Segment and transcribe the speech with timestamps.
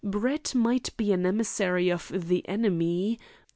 [0.03, 3.19] Brett might be an emissary of the enemy.